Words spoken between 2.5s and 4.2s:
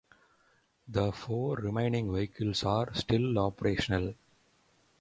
are still operational.